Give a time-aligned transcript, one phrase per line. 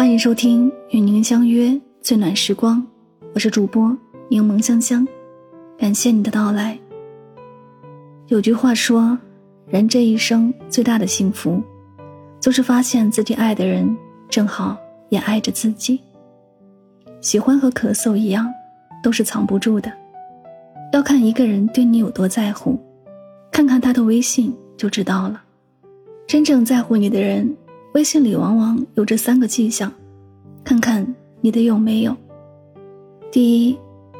[0.00, 2.82] 欢迎收听与您相约最暖时光，
[3.34, 3.94] 我是主播
[4.30, 5.06] 柠檬香香，
[5.76, 6.78] 感谢你的到来。
[8.28, 9.18] 有句话说，
[9.66, 11.62] 人这一生最大的幸福，
[12.40, 13.94] 就是发现自己爱的人
[14.30, 14.74] 正好
[15.10, 16.00] 也爱着自己。
[17.20, 18.50] 喜欢和咳嗽一样，
[19.02, 19.92] 都是藏不住的，
[20.94, 22.80] 要看一个人对你有多在乎，
[23.52, 25.42] 看看他的微信就知道了。
[26.26, 27.54] 真正在乎你的人。
[27.92, 29.92] 微信里往往有这三个迹象，
[30.62, 31.04] 看看
[31.40, 32.16] 你的有没有。
[33.32, 33.76] 第一，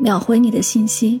[0.00, 1.20] 秒回你的信息。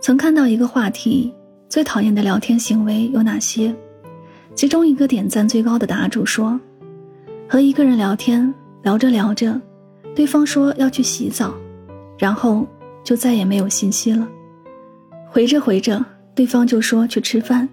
[0.00, 1.34] 曾看到一个话题：
[1.68, 3.74] 最讨厌的聊天行为有哪些？
[4.54, 6.58] 其中一个点赞最高的答主说：
[7.48, 9.60] 和一个人聊天，聊着聊着，
[10.14, 11.52] 对方说要去洗澡，
[12.16, 12.64] 然后
[13.02, 14.24] 就再也没有信息了；
[15.28, 17.68] 回着回着，对方就说去吃饭，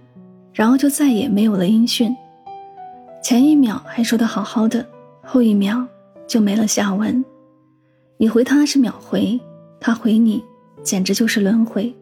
[0.51, 2.11] 然后就再也没有了音讯。
[3.21, 4.83] 前一秒还说的好好的，
[5.23, 5.85] 后一秒
[6.27, 7.23] 就没了下文。
[8.17, 9.39] 你回他是秒回，
[9.79, 10.43] 他回你
[10.81, 11.93] 简直就是轮回。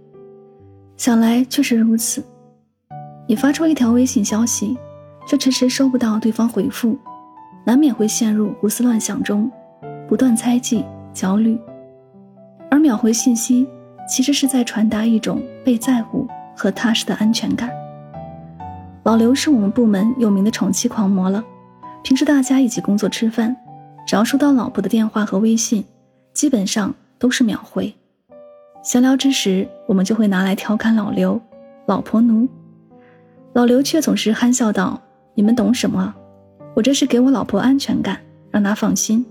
[0.96, 2.24] 想来确实如此。
[3.28, 4.78] 你发出一条微信消息，
[5.28, 6.98] 却迟迟收不到对方回复，
[7.66, 9.52] 难免会陷入胡思乱想中，
[10.08, 11.60] 不断猜忌、焦虑。
[12.72, 13.68] 而秒回信息，
[14.08, 16.26] 其实是在传达一种被在乎
[16.56, 17.70] 和踏实的安全感。
[19.04, 21.44] 老刘是我们部门有名的宠妻狂魔了，
[22.04, 23.56] 平时大家一起工作吃饭，
[24.06, 25.84] 只要收到老婆的电话和微信，
[26.34, 27.94] 基本上都是秒回。
[28.84, 31.42] 闲聊之时，我们就会拿来调侃老刘
[31.88, 32.48] “老婆奴”，
[33.54, 35.02] 老刘却总是憨笑道
[35.34, 36.14] ：“你们懂什么？
[36.76, 38.20] 我这是给我老婆安全感，
[38.52, 39.26] 让她放心。”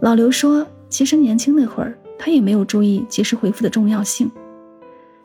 [0.00, 4.30] 老刘说：“其实年轻那会儿，他也没有注意及时回复的重要性，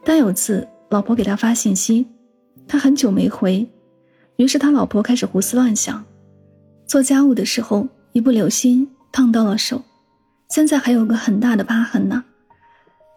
[0.03, 2.07] 但有次老婆给他发信息。”
[2.69, 3.67] 他很久没回，
[4.35, 6.05] 于是他老婆开始胡思乱想，
[6.85, 9.81] 做家务的时候一不留心烫到了手，
[10.49, 12.23] 现在还有个很大的疤痕呢。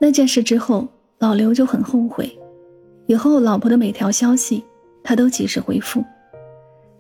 [0.01, 0.89] 那件事之后，
[1.19, 2.35] 老刘就很后悔，
[3.07, 4.65] 以后老婆的每条消息
[5.05, 6.03] 他都及时回复，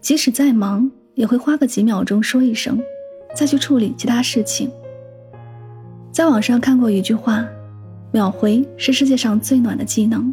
[0.03, 2.79] 即使再忙也会花个几秒钟说一声，
[3.35, 4.71] 再去处理其他事情。
[6.13, 7.49] 在网上看过一句话
[8.13, 10.33] ：“秒回是世界上最暖的技能。”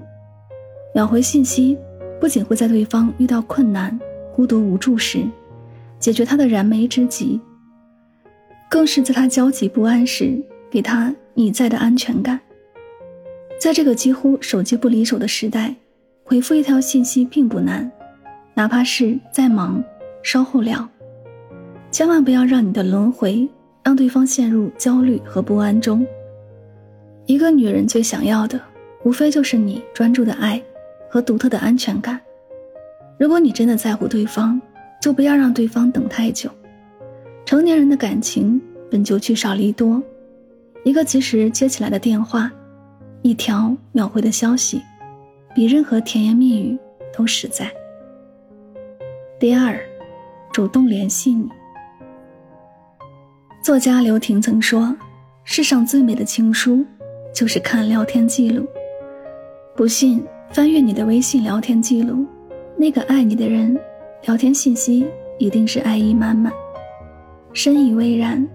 [0.94, 1.77] 秒回信息。
[2.19, 3.97] 不仅会在对方遇到困难、
[4.35, 5.24] 孤独无助时，
[6.00, 7.40] 解决他的燃眉之急，
[8.69, 10.38] 更是在他焦急不安时，
[10.69, 12.40] 给他你在的安全感。
[13.59, 15.74] 在这个几乎手机不离手的时代，
[16.24, 17.90] 回复一条信息并不难，
[18.53, 19.84] 哪怕是再忙，
[20.24, 20.88] 稍后聊。
[21.91, 23.50] 千万不要让你的轮回
[23.84, 26.06] 让对方陷入焦虑和不安中。
[27.25, 28.62] 一个女人最想要的，
[29.03, 30.62] 无非就是你专注的爱。
[31.09, 32.19] 和独特的安全感。
[33.17, 34.61] 如果你真的在乎对方，
[35.01, 36.49] 就不要让对方等太久。
[37.45, 38.61] 成年人的感情
[38.91, 40.01] 本就聚少离多，
[40.83, 42.51] 一个及时接起来的电话，
[43.23, 44.81] 一条秒回的消息，
[45.55, 46.77] 比任何甜言蜜语
[47.11, 47.69] 都实在。
[49.39, 49.77] 第二，
[50.51, 51.49] 主动联系你。
[53.63, 54.95] 作家刘婷曾说
[55.43, 56.85] ：“世上最美的情书，
[57.33, 58.65] 就是看聊天记录。”
[59.75, 60.23] 不信。
[60.51, 62.25] 翻阅你的微信聊天记录，
[62.75, 63.79] 那个爱你的人，
[64.23, 65.05] 聊天信息
[65.37, 66.51] 一定是爱意满满。
[67.53, 68.45] 深以为然。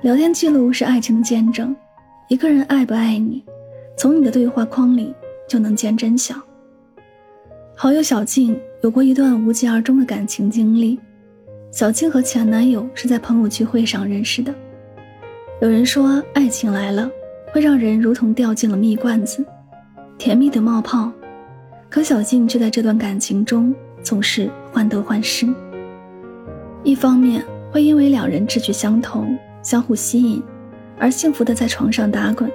[0.00, 1.76] 聊天记录是爱情的见证，
[2.28, 3.44] 一个人爱不爱你，
[3.94, 5.14] 从你的对话框里
[5.46, 6.40] 就能见真相。
[7.74, 10.98] 好友小静有过一段无疾而终的感情经历。
[11.72, 14.54] 小静和前男友是在朋友聚会上认识的。
[15.60, 17.10] 有人说，爱情来了，
[17.52, 19.44] 会让人如同掉进了蜜罐子。
[20.18, 21.12] 甜蜜的冒泡，
[21.90, 25.46] 可小静却在这段感情中总是患得患失。
[26.82, 29.24] 一方面会因为两人志趣相投、
[29.62, 30.42] 相互吸引，
[30.98, 32.48] 而幸福的在床上打滚；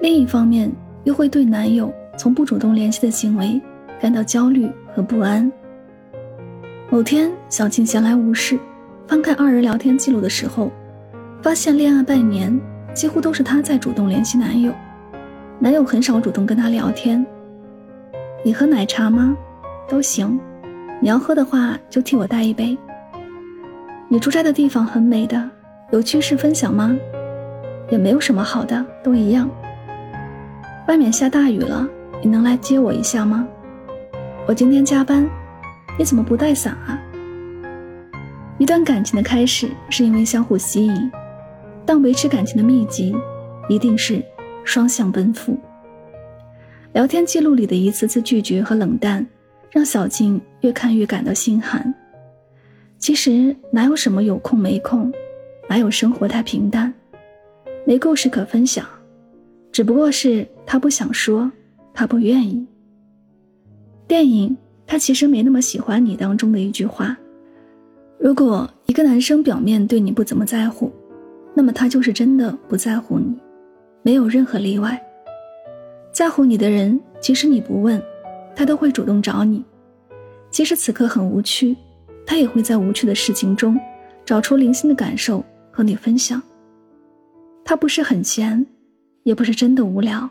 [0.00, 0.70] 另一方面
[1.04, 3.60] 又会对男友从不主动联系的行为
[4.00, 5.50] 感到焦虑和不安。
[6.90, 8.58] 某天，小静闲来无事，
[9.06, 10.70] 翻看二人聊天记录的时候，
[11.40, 12.60] 发现恋爱半年，
[12.92, 14.72] 几乎都是她在主动联系男友。
[15.62, 17.24] 男友很少主动跟她聊天。
[18.42, 19.36] 你喝奶茶吗？
[19.88, 20.36] 都行。
[21.00, 22.76] 你要喝的话，就替我带一杯。
[24.08, 25.48] 你出差的地方很美的，
[25.92, 26.98] 有趣事分享吗？
[27.90, 29.48] 也没有什么好的，都一样。
[30.88, 31.88] 外面下大雨了，
[32.20, 33.46] 你能来接我一下吗？
[34.48, 35.30] 我今天加班，
[35.96, 36.98] 你怎么不带伞啊？
[38.58, 41.12] 一段感情的开始是因为相互吸引，
[41.86, 43.14] 但维持感情的秘籍，
[43.68, 44.20] 一定是。
[44.64, 45.58] 双向奔赴。
[46.92, 49.26] 聊天记录里的一次次拒绝和冷淡，
[49.70, 51.94] 让小静越看越感到心寒。
[52.98, 55.12] 其实哪有什么有空没空，
[55.68, 56.92] 哪有生活太平淡，
[57.86, 58.86] 没故事可分享，
[59.72, 61.50] 只不过是他不想说，
[61.94, 62.64] 他不愿意。
[64.06, 64.56] 电影
[64.86, 67.16] 他其实没那么喜欢你当中的一句话：
[68.20, 70.92] 如果一个男生表面对你不怎么在乎，
[71.54, 73.34] 那么他就是真的不在乎你，
[74.02, 75.00] 没有任何例外。
[76.12, 78.02] 在乎你的人，即使你不问，
[78.54, 79.62] 他都会主动找你；
[80.50, 81.76] 即使此刻很无趣。
[82.24, 83.78] 他也会在无趣的事情中，
[84.24, 86.40] 找出零星的感受和你分享。
[87.64, 88.64] 他不是很闲，
[89.24, 90.28] 也不是真的无聊，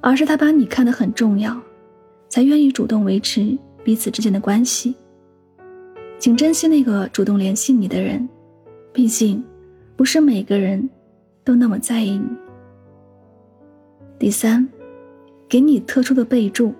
[0.00, 1.58] 而是他把你看得很重要，
[2.28, 4.94] 才愿意主动维持彼此之间的关系。
[6.18, 8.28] 请珍惜那个主动联系你的人，
[8.92, 9.42] 毕竟，
[9.96, 10.88] 不是每个人
[11.42, 12.26] 都那么在意你。
[14.22, 14.64] 第三，
[15.48, 16.72] 给你特殊的备注。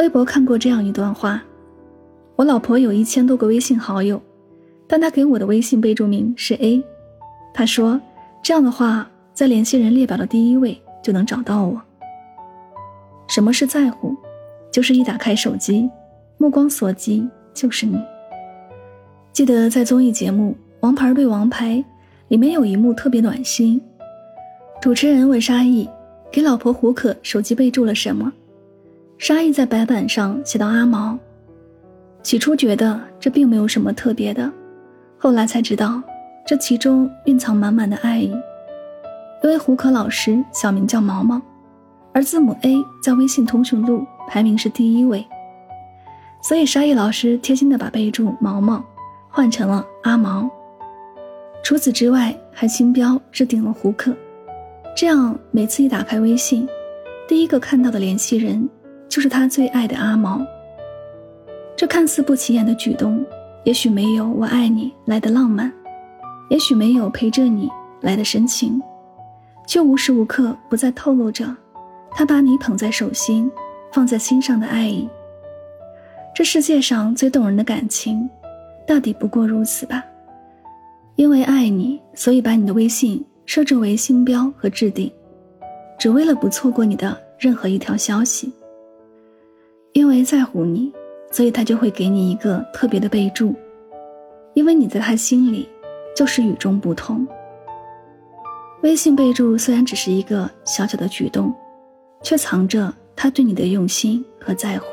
[0.00, 1.40] 微博看过这样一段话。
[2.34, 4.20] 我老婆有一千多个微信好友，
[4.88, 6.82] 但她给我的微信备注名是 A。
[7.54, 8.00] 她说
[8.42, 11.80] 这样的话，在联系人列表的第一位就能找到我。
[13.28, 14.16] 什么是在乎？
[14.72, 15.88] 就是一打开手机，
[16.38, 17.96] 目光所及就是你。
[19.32, 21.76] 记得在综艺节目《王牌对王牌》
[22.26, 23.80] 里面有一幕特别暖心，
[24.80, 25.88] 主持人问沙溢
[26.30, 28.32] 给老婆胡可手机备注了什么，
[29.18, 31.18] 沙溢在白板上写到阿毛。
[32.22, 34.48] 起初觉得这并没有什么特别的，
[35.18, 36.00] 后来才知道，
[36.46, 38.30] 这其中蕴藏满满的爱意。
[39.42, 41.42] 因为胡可老师小名叫毛毛，
[42.12, 45.26] 而字母 A 在微信通讯录排名是第一位，
[46.40, 48.84] 所以沙溢老师贴心的把备注“毛毛”
[49.28, 50.48] 换成了“阿毛”。
[51.64, 54.14] 除此之外，还星标置顶了胡可，
[54.98, 56.68] 这样每次一打开微信，
[57.28, 58.68] 第一个看到的联系人
[59.08, 60.44] 就是他最爱的阿毛。
[61.76, 63.24] 这看似不起眼的举动，
[63.62, 65.72] 也许没有“我爱你”来的浪漫，
[66.50, 67.68] 也许没有陪着你
[68.00, 68.82] 来的深情，
[69.68, 71.46] 却无时无刻不在透露着
[72.10, 73.48] 他把你捧在手心、
[73.92, 75.08] 放在心上的爱意。
[76.34, 78.28] 这世界上最动人的感情，
[78.84, 80.04] 大抵不过如此吧。
[81.14, 85.10] 因为爱你，所以把你的微信设置为星标和置顶，
[85.98, 88.52] 只为了不错过你的任何一条消息。
[89.94, 90.92] 因为在乎你。
[91.30, 93.54] 所以他就会给你一个特别的备注，
[94.54, 95.68] 因为你在他心里
[96.16, 97.28] 就是与众不同。
[98.82, 101.54] 微信备注虽然只是一个小小的举动，
[102.22, 104.86] 却藏着他对你的用心和在乎。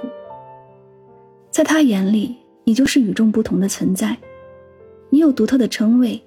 [1.49, 2.35] 在他眼里，
[2.65, 4.17] 你就是与众不同的存在，
[5.09, 6.21] 你有独特的称谓，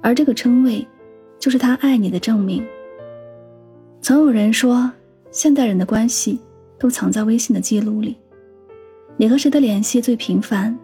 [0.00, 0.86] 而这个称谓，
[1.38, 2.64] 就是他爱你的证明。
[4.00, 4.90] 曾有人说，
[5.30, 6.38] 现代人的关系
[6.78, 8.16] 都藏在微信的记录里。
[9.16, 10.76] 你和谁的联系最频繁？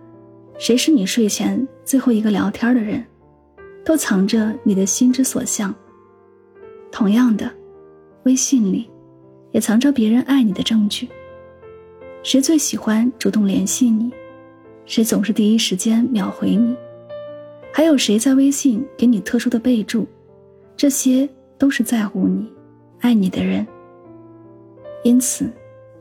[0.58, 3.04] 谁是你睡前最后一个聊天的人？
[3.84, 5.74] 都藏着你的心之所向。
[6.92, 7.50] 同样的，
[8.24, 8.88] 微信里
[9.52, 11.08] 也藏着别人爱你的证据。
[12.22, 14.10] 谁最喜欢主动联系你？
[14.84, 16.76] 谁总是第一时间秒回你？
[17.72, 20.06] 还有谁在微信给你特殊的备注？
[20.80, 21.28] 这些
[21.58, 22.50] 都是在乎你、
[23.00, 23.66] 爱你的人。
[25.04, 25.46] 因此，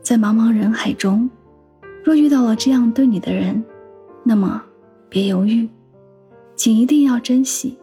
[0.01, 1.29] 在茫茫人海中。
[2.01, 3.61] 若遇到了这样对你的人，
[4.23, 4.63] 那么
[5.09, 5.68] 别犹豫，
[6.56, 7.77] 请一定要珍惜。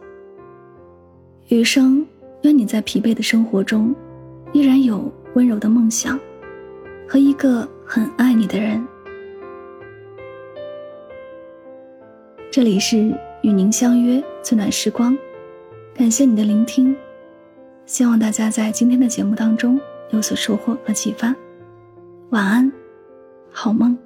[1.49, 2.03] 余生，
[2.45, 3.95] 愿你在疲惫的生活中，
[4.55, 6.19] 依然有温柔的梦想，
[7.07, 8.83] 和一个很爱你的人。
[12.51, 15.15] 这里是与您相约最暖时光，
[15.97, 16.95] 感谢你的聆听，
[17.87, 21.35] 希望大家在今天的节目当中有所收获和启发。
[22.29, 22.71] 晚安，
[23.51, 23.97] 好梦。